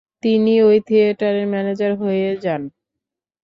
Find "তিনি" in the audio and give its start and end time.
0.23-0.53